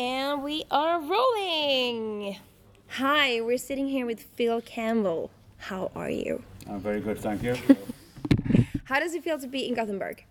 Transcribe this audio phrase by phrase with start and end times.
[0.00, 2.38] And we are rolling.
[2.88, 5.30] Hi, we're sitting here with Phil Campbell.
[5.58, 6.42] How are you?
[6.66, 7.54] I'm very good, thank you.
[8.84, 10.24] How does it feel to be in Gothenburg?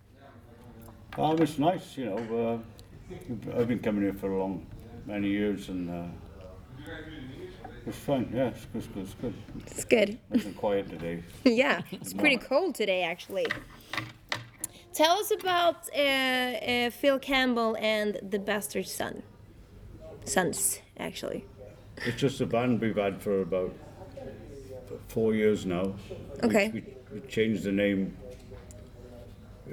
[1.19, 2.61] um, it's nice, you know.
[3.13, 4.65] Uh, I've been coming here for a long,
[5.05, 6.89] many years, and uh,
[7.85, 8.27] it's fun.
[8.33, 8.81] Yeah, it's good.
[8.81, 9.03] It's good.
[9.03, 9.33] It's good.
[9.67, 10.19] It's good.
[10.31, 11.23] Nice and quiet today.
[11.43, 13.45] yeah, it's pretty cold today actually.
[14.95, 19.21] Tell us about uh, uh, Phil Campbell and the Bastard Son.
[20.29, 21.45] Sons, actually.
[22.05, 23.73] It's just a band we've had for about
[25.07, 25.93] four years now.
[26.43, 26.69] Okay.
[26.69, 26.83] We,
[27.13, 28.15] we changed the name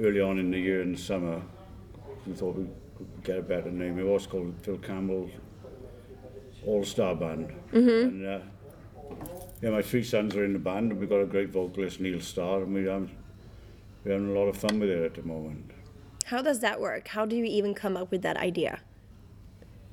[0.00, 1.40] early on in the year in the summer.
[2.26, 2.66] We thought we
[2.96, 3.98] could get a better name.
[3.98, 5.30] It was called Phil Campbell
[6.66, 7.52] All Star Band.
[7.72, 8.08] Mm-hmm.
[8.08, 8.38] And uh,
[9.62, 12.20] yeah, my three sons are in the band, and we've got a great vocalist, Neil
[12.20, 13.08] Starr, and we have,
[14.04, 15.70] we're having a lot of fun with it at the moment.
[16.24, 17.08] How does that work?
[17.08, 18.80] How do you even come up with that idea?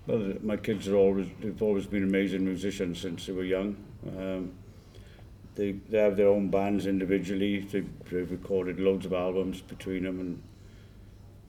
[0.05, 3.77] Well, my kids are always they've always been amazing musicians since they were young.
[4.05, 4.51] Um,
[5.55, 7.59] they they have their own bands individually.
[7.59, 10.41] They've, they've recorded loads of albums between them, and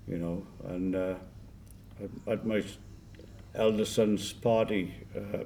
[0.06, 1.14] you know, and uh,
[2.28, 2.62] at, my
[3.54, 5.38] eldest son's party, uh,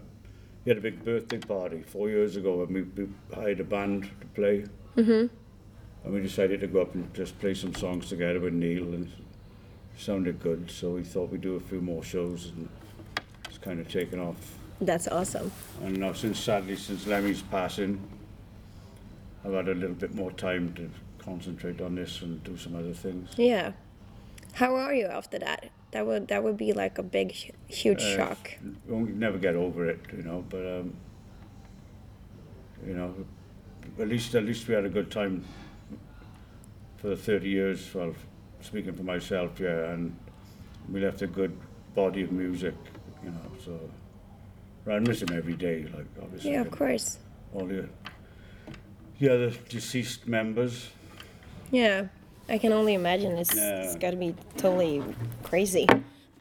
[0.64, 4.10] he had a big birthday party four years ago, and we, we hired a band
[4.20, 4.64] to play.
[4.96, 5.34] Mm-hmm.
[6.04, 9.06] And we decided to go up and just play some songs together with Neil, and
[9.06, 10.70] it sounded good.
[10.70, 12.68] So we thought we'd do a few more shows, and
[13.68, 14.36] kind of taken off.
[14.80, 15.52] That's awesome.
[15.84, 18.00] And now, since sadly, since Lemmy's passing,
[19.44, 20.88] I've had a little bit more time to
[21.22, 23.28] concentrate on this and do some other things.
[23.36, 23.72] Yeah.
[24.54, 25.70] How are you after that?
[25.90, 27.32] That would that would be like a big,
[27.66, 28.52] huge Uh, shock.
[28.62, 30.44] You won't never get over it, you know.
[30.48, 30.94] But um,
[32.86, 33.14] you know,
[33.98, 35.44] at least at least we had a good time
[36.96, 37.94] for the thirty years.
[37.94, 38.14] Well,
[38.60, 40.16] speaking for myself, yeah, and
[40.90, 41.56] we left a good
[41.94, 42.74] body of music,
[43.28, 43.80] you know.
[44.84, 46.52] So I miss him every day, like obviously.
[46.52, 47.18] Yeah, of course.
[47.54, 47.88] All the
[49.18, 50.88] the other deceased members.
[51.70, 52.06] Yeah,
[52.48, 53.32] I can only imagine.
[53.36, 53.98] It's it's Yeah.
[53.98, 55.02] got to be totally
[55.42, 55.86] crazy.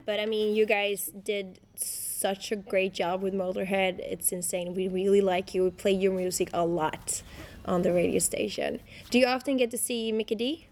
[0.05, 3.99] But I mean, you guys did such a great job with Motorhead.
[3.99, 4.73] It's insane.
[4.73, 5.63] We really like you.
[5.65, 7.21] We play your music a lot
[7.65, 8.79] on the radio station.
[9.09, 10.67] Do you often get to see Mikkey Dee?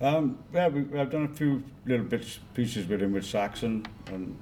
[0.00, 4.38] Um, yeah, we, I've done a few little bits, pieces with him with Saxon, and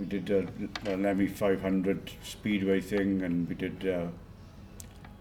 [0.00, 0.46] we did a,
[0.90, 4.06] a Lemmy 500 Speedway thing, and we did uh,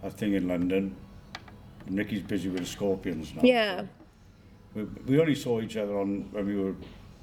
[0.01, 0.95] a thing in London.
[1.89, 3.41] Mikkey's busy with the Scorpions now.
[3.43, 3.83] Yeah.
[4.73, 6.75] We, we only saw each other on when we were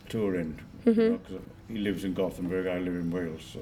[0.09, 3.61] touring, you know, 'cause he lives in Gothenburg, I live in Wales, so.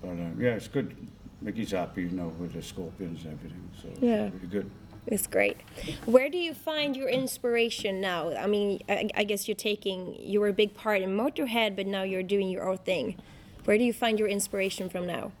[0.00, 0.96] But um, yeah, it's good.
[1.44, 4.24] Mikkey's happy, you know, with the Scorpions and everything, so it's Yeah.
[4.32, 4.70] really good.
[5.10, 5.56] It's great.
[6.04, 8.36] Where do you find your inspiration now?
[8.36, 11.86] I mean, I, I guess you're taking, you were a big part in Motorhead, but
[11.86, 13.16] now you're doing your own thing.
[13.64, 15.32] Where do you find your inspiration from now?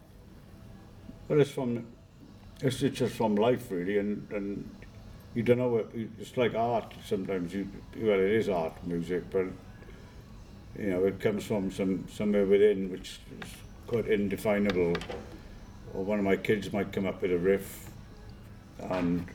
[1.28, 1.86] Well, it's from,
[2.62, 4.70] it's, it's just from life really, and, and
[5.34, 5.84] you don't know
[6.18, 7.68] it's like art sometimes, you,
[7.98, 9.46] well, it is art, music, but,
[10.78, 13.50] you know, it comes from some, somewhere within which is
[13.86, 14.94] quite indefinable.
[15.92, 17.90] Or one of my kids might come up with a riff,
[18.78, 19.26] and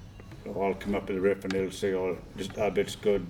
[0.46, 3.26] or I'll come up with a riff and they'll say, oh, this, that bit's good,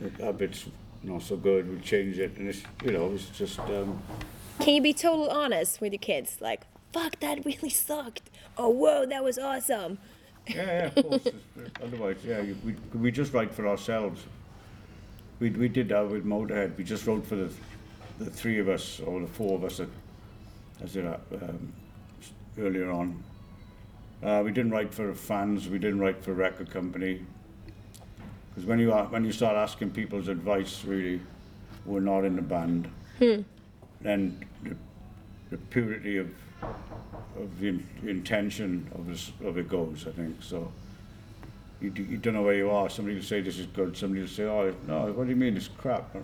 [0.00, 0.66] that bit's
[1.02, 4.00] not so good, we'll change it, and it's, you know, it's just, um,
[4.60, 6.38] Can you be total honest with your kids?
[6.40, 6.62] Like,
[6.92, 8.30] fuck, that really sucked.
[8.56, 9.98] Oh, whoa, that was awesome.
[10.48, 11.26] Yeah, yeah, of course.
[11.26, 14.22] It's- Otherwise, yeah, you- we, we just write for ourselves.
[15.40, 16.76] We, we did that with Motorhead.
[16.76, 17.52] We just wrote for the,
[18.18, 19.88] the three of us, or the four of us that,
[20.82, 21.72] as it, um,
[22.58, 23.22] earlier on.
[24.22, 25.68] Uh, we didn't write for fans.
[25.68, 27.24] We didn't write for a record company.
[28.50, 31.20] Because when you are, when you start asking people's advice, really,
[31.84, 32.90] we're not in the band.
[34.00, 34.76] Then the,
[35.50, 36.28] the purity of
[37.36, 40.42] of the in- intention of, this, of it goes, I think.
[40.42, 40.72] So
[41.80, 42.88] you, you don't know where you are.
[42.90, 43.96] Somebody will say this is good.
[43.96, 46.14] Somebody will say, oh, no, what do you mean it's crap?
[46.14, 46.22] Or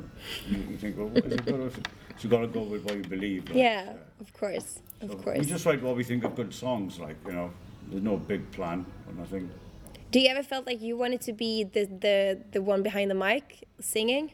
[0.48, 1.72] you, you think, well, what is it good?
[2.16, 3.48] So you've got to go with what you believe.
[3.48, 3.56] like.
[3.58, 5.36] Yeah, of course, of course.
[5.36, 7.50] We just write what we think of good songs, like, you know.
[7.88, 9.50] There's no big plan or nothing.
[10.10, 13.14] Do you ever felt like you wanted to be the, the, the one behind the
[13.14, 14.32] mic singing?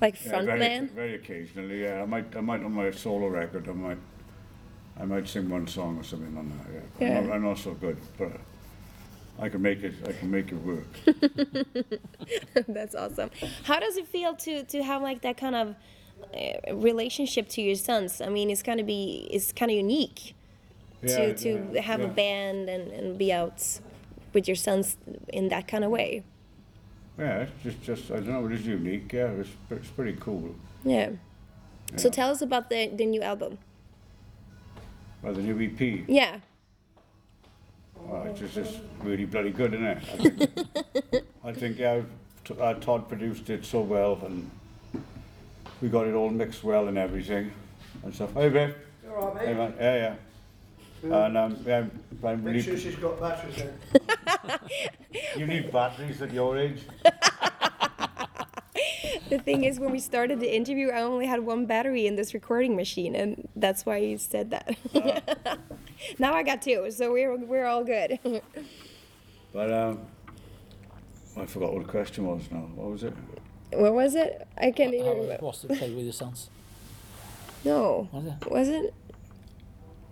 [0.00, 0.88] Like Yeah, very, man?
[0.88, 2.02] very occasionally, yeah.
[2.02, 3.98] I might, I might on my solo record, I might,
[5.00, 6.74] I might sing one song or something on that.
[6.74, 7.18] Yeah, Yeah.
[7.18, 8.32] I'm, not, I'm not so good, but
[9.38, 9.94] I can make it.
[10.06, 10.86] I can make it work.
[12.68, 13.30] That's awesome.
[13.64, 15.74] How does it feel to to have like that kind of
[16.32, 18.20] uh, relationship to your sons?
[18.20, 20.34] I mean, it's gonna be it's kind of unique
[21.04, 23.80] Yeah, to to yeah, have a band and, and be out
[24.32, 24.96] with your sons
[25.28, 26.24] in that kind of way.
[27.18, 29.12] yeah, it's just, just I don't know, it is unique.
[29.12, 30.54] Yeah, it's, it's pretty cool.
[30.84, 31.10] Yeah.
[31.96, 33.58] So tell us about the the new album.
[35.22, 36.40] Well, the new EP, Yeah.
[38.10, 39.98] oh, it's just, just really bloody good, isn't it?
[40.12, 42.02] I think, I think yeah,
[42.44, 44.50] T- uh, Todd produced it so well, and
[45.80, 47.52] we got it all mixed well and everything
[48.02, 48.34] and stuff.
[48.34, 48.74] Hey, Biff.
[49.08, 49.74] All right, Hey, man.
[49.78, 50.14] Yeah, yeah.
[51.04, 51.84] And um, yeah,
[52.24, 52.80] I'm Make sure really.
[52.82, 53.74] she's got batteries in.
[55.38, 56.80] You need batteries at your age.
[59.30, 62.34] The thing is, when we started the interview, I only had one battery in this
[62.34, 64.76] recording machine, and that's why you said that.
[66.18, 68.18] now I got two, so we're we're all good.
[69.52, 70.00] But um,
[71.36, 72.68] I forgot what the question was now.
[72.74, 73.14] What was it?
[73.72, 74.46] what was it?
[74.58, 75.34] I can't even How remember.
[75.34, 76.50] it was to play with your sons?
[77.64, 78.50] No, Was it?
[78.50, 78.94] was it?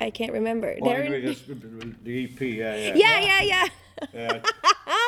[0.01, 0.75] I can't remember.
[0.77, 2.95] Darren- anyway, the, the EP, yeah, yeah.
[2.95, 3.67] yeah, yeah, yeah.
[4.13, 4.39] Yeah,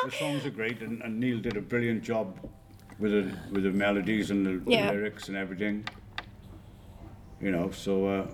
[0.04, 2.38] the songs are great, and, and Neil did a brilliant job
[3.00, 4.86] with the with the melodies and the, Yeah.
[4.86, 5.84] the lyrics and everything.
[7.40, 8.26] You know, so uh,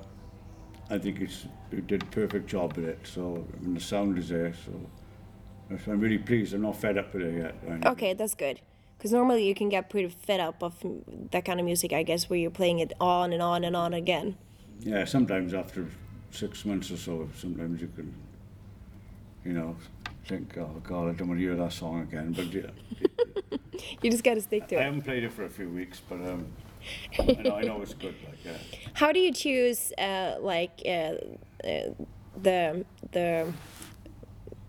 [0.90, 2.98] I think it's he did a perfect job with it.
[3.04, 4.52] So I mean, the sound is there.
[4.64, 4.72] So
[5.90, 6.52] I'm really pleased.
[6.52, 7.82] I'm not fed up with it yet.
[7.86, 8.60] Okay, that's good.
[8.98, 10.74] Because normally you can get pretty fed up of
[11.30, 13.94] that kind of music, I guess, where you're playing it on and on and on
[13.94, 14.36] again.
[14.80, 15.86] Yeah, sometimes after
[16.30, 18.14] six months or so, sometimes you can,
[19.44, 19.76] you know,
[20.26, 22.32] think, oh God, I don't want to hear that song again.
[22.32, 22.70] But yeah,
[24.02, 24.84] You just got to stick to I it.
[24.84, 26.46] haven't played it for a few weeks, but um,
[27.18, 28.14] I know I know it's good.
[28.26, 28.52] Like, yeah.
[28.94, 31.14] How do you choose, uh, like, uh,
[31.66, 31.94] uh,
[32.40, 33.52] the the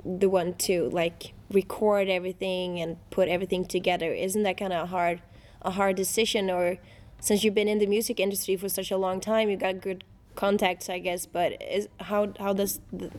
[0.03, 4.11] the one to like record everything and put everything together?
[4.13, 5.21] Isn't that kind of hard,
[5.61, 6.49] a hard decision?
[6.49, 6.77] Or
[7.19, 10.03] since you've been in the music industry for such a long time, you got good
[10.36, 11.25] contacts, I guess.
[11.25, 13.12] But is how how does the,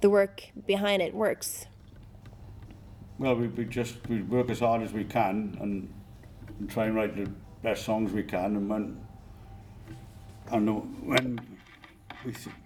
[0.00, 1.66] the work behind it works?
[3.18, 5.92] Well, we, we just we work as hard as we can and,
[6.58, 7.30] and try and write the
[7.62, 8.56] best songs we can.
[8.56, 9.06] And when
[10.50, 11.40] and when
[12.24, 12.56] we, th-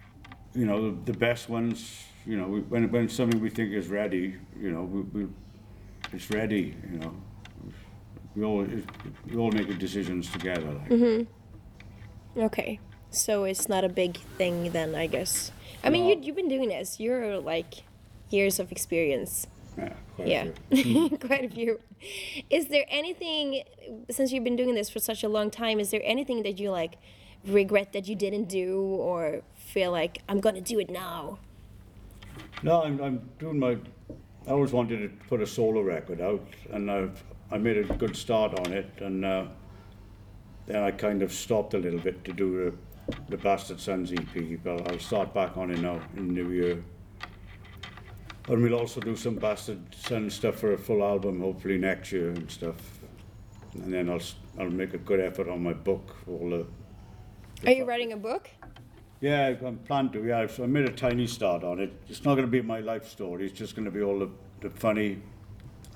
[0.53, 3.87] you know, the, the best ones, you know, we, when when something we think is
[3.87, 5.27] ready, you know, we, we
[6.13, 6.75] it's ready.
[6.91, 7.13] You know,
[8.35, 8.67] we all
[9.27, 10.71] we all make the decisions together.
[10.71, 10.89] Like.
[10.89, 12.41] Mm-hmm.
[12.41, 12.79] Okay,
[13.11, 15.51] so it's not a big thing then, I guess.
[15.83, 16.99] I mean, you you've been doing this.
[16.99, 17.83] You're like
[18.29, 19.47] years of experience.
[19.77, 21.17] Yeah, quite a Yeah, few.
[21.21, 21.79] quite a few.
[22.49, 23.63] Is there anything
[24.09, 25.79] since you've been doing this for such a long time?
[25.79, 26.97] Is there anything that you like
[27.45, 31.39] regret that you didn't do, or feel like I'm gonna do it now?
[32.63, 33.77] No, I'm, I'm doing my.
[34.47, 38.15] I always wanted to put a solo record out, and I've I made a good
[38.15, 39.45] start on it, and uh,
[40.65, 42.77] then I kind of stopped a little bit to do
[43.07, 46.21] the, the Bastard Sons EP, but I'll start back on it now in uh, the
[46.21, 46.83] new year.
[48.49, 52.29] And we'll also do some Bastard Sons stuff for a full album, hopefully next year
[52.29, 52.75] and stuff.
[53.73, 54.21] And then I'll
[54.59, 56.65] I'll make a good effort on my book, all the
[57.65, 58.49] Are you writing a book?
[59.19, 60.23] yeah, I'm planned to.
[60.23, 61.91] Yeah, so I made a tiny start on it.
[62.07, 63.45] It's not going to be my life story.
[63.45, 64.29] It's just going to be all the,
[64.61, 65.21] the funny,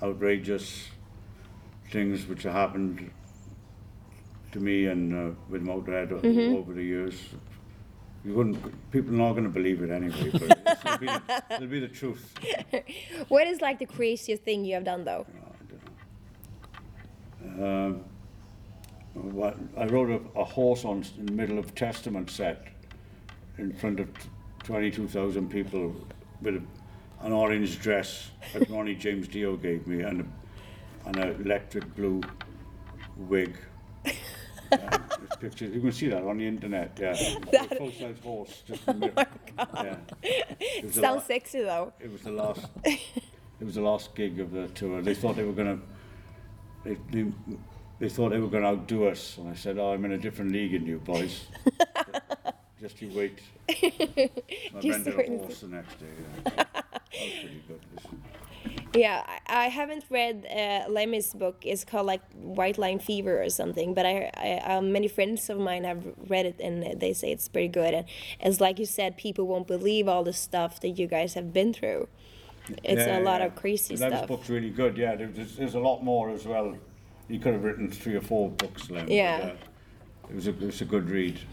[0.02, 0.88] outrageous
[1.90, 3.10] things which have happened
[4.52, 7.14] to me and uh, with Motorhead o- over the years.
[8.24, 8.90] You wouldn't.
[8.92, 10.30] People are not going to believe it anyway.
[10.32, 10.42] But
[10.84, 12.34] it'll, be the, it'll be the truth.
[13.28, 15.26] What is like the craziest thing you have done though?
[17.44, 18.04] Um,
[19.14, 22.68] what, I rode a, a horse on in the middle of Testament set
[23.58, 24.28] in front of t-
[24.64, 25.94] 22,000 people
[26.40, 26.62] with a,
[27.26, 32.20] an orange dress that Ronnie James Dio gave me and, a, and an electric blue
[33.16, 33.56] wig.
[34.78, 35.74] There's pictures.
[35.74, 36.96] You can see that on the internet.
[37.00, 37.10] Yeah,
[37.52, 38.62] a full-size horse.
[38.66, 39.24] Just in the middle.
[39.58, 39.96] Oh yeah.
[40.22, 41.92] It was the Sounds la- sexy though.
[42.00, 42.66] it was the last.
[42.84, 43.00] it
[43.64, 45.02] was the last gig of the tour.
[45.02, 45.78] They thought they were gonna.
[46.84, 47.26] They, they,
[47.98, 50.52] they thought they were gonna outdo us, and I said, "Oh, I'm in a different
[50.52, 51.44] league than you boys.
[52.80, 53.72] Just you wait." I
[54.80, 56.06] Just rented wait a and horse the next day.
[56.46, 56.64] Yeah.
[56.72, 57.80] that was pretty good.
[58.94, 61.62] Yeah, I, I haven't read uh, Lemmy's book.
[61.64, 63.94] It's called like White Line Fever or something.
[63.94, 67.48] But I, I um, many friends of mine have read it and they say it's
[67.48, 67.94] pretty good.
[67.94, 68.06] And
[68.40, 71.72] it's like you said, people won't believe all the stuff that you guys have been
[71.72, 72.08] through.
[72.84, 73.46] It's Yeah, a lot yeah.
[73.46, 74.28] of crazy Lem's stuff.
[74.28, 74.96] book's really good.
[74.98, 76.76] Yeah, there's, there's a lot more as well.
[77.28, 79.08] He could have written three or four books, Lem.
[79.08, 79.52] Yeah.
[80.32, 81.38] It was a it was a good read.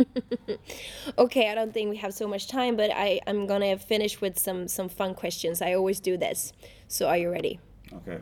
[1.18, 4.40] Okay, I don't think we have so much time, but I I'm gonna finish with
[4.40, 5.62] some some fun questions.
[5.62, 6.54] I always do this.
[6.88, 7.60] So are you ready?
[7.94, 8.20] Okay.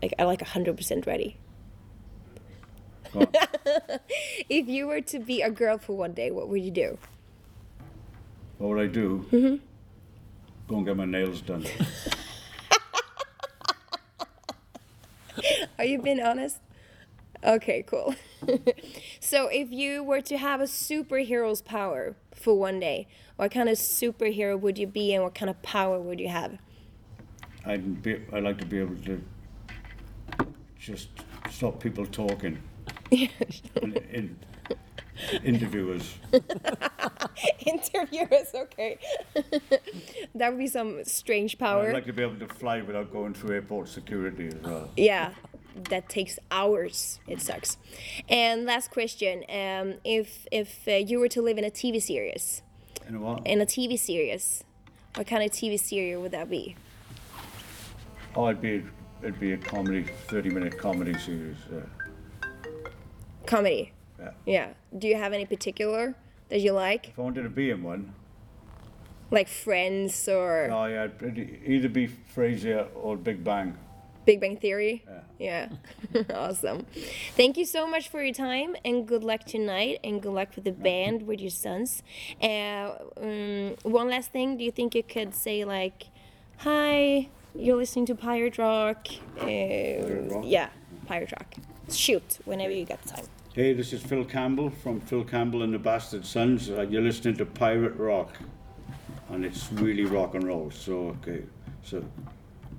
[0.00, 1.38] Like I like hundred percent ready.
[4.48, 6.98] If you were to be a girl for one day, what would you do?
[8.58, 9.26] what would I do?
[9.32, 9.56] Mm-hmm.
[10.68, 11.66] Go and get my nails done.
[15.78, 16.58] Are you being honest?
[17.44, 18.14] Okay, cool.
[19.20, 23.76] so, if you were to have a superhero's power for one day, what kind of
[23.76, 26.58] superhero would you be, and what kind of power would you have?
[27.64, 29.22] I'd be, I'd like to be able to
[30.78, 31.08] just
[31.50, 32.58] stop people talking.
[33.10, 34.36] in,
[35.44, 36.14] interviewers.
[37.66, 38.98] Interviewers, okay.
[40.34, 41.88] that would be some strange power.
[41.88, 44.90] I'd like to be able to fly without going through airport security as well.
[44.96, 45.32] Yeah,
[45.90, 47.20] that takes hours.
[47.28, 47.76] It sucks.
[48.28, 52.62] And last question: um, If if uh, you were to live in a TV series,
[53.06, 53.46] You know what?
[53.46, 54.64] in a TV series,
[55.14, 56.76] what kind of TV series would that be?
[58.34, 58.82] Oh, it'd be
[59.22, 61.56] it'd be a comedy, thirty minute comedy series.
[61.72, 61.80] Yeah.
[63.46, 63.92] Comedy.
[64.18, 64.30] yeah.
[64.44, 64.68] Yeah.
[64.98, 66.14] Do you have any particular
[66.48, 68.14] that you like, If I wanted to be in one,
[69.30, 73.76] like Friends or oh yeah, it'd either be Frasier or Big Bang.
[74.26, 75.04] Big Bang Theory?
[75.38, 75.68] Yeah.
[76.34, 76.86] awesome.
[77.36, 80.64] Thank you so much for your time and good luck tonight and good luck with
[80.64, 82.02] the band with your sons.
[82.42, 86.08] Uh, um, one last thing, do you think you could say like,
[86.58, 89.08] "Hi, you're listening to Pirate Rock"?
[89.40, 90.44] Uh, Rock?
[90.44, 90.70] Yeah,
[91.06, 91.54] Pirate Rock.
[91.90, 93.26] Shoot, whenever you got time.
[93.54, 96.68] Hey, this is Phil Campbell from Phil Campbell and the Bastard Sons.
[96.68, 98.30] Uh, you're listening to Pirate Rock,
[99.30, 100.70] and it's really rock and roll.
[100.70, 101.44] So okay,
[101.82, 102.04] so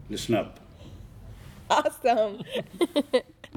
[0.09, 0.59] listen up.
[1.69, 2.41] Awesome.